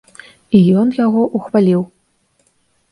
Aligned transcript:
І 0.59 0.61
ён 0.83 0.87
яго 1.05 1.21
ўхваліў. 1.41 1.81